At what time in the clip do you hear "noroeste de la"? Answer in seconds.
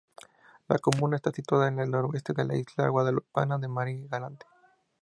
1.91-2.55